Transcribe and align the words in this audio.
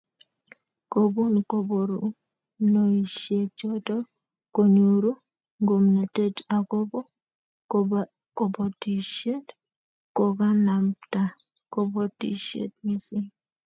Kobun 0.91 1.33
koborunoisiechoto 1.51 3.97
konyoru 4.55 5.11
ngomnatet 5.63 6.35
agobo 6.57 6.99
kobotisiet 8.37 9.45
kokanabta 10.17 11.23
kobotisiet 11.73 12.71
missing 12.85 13.27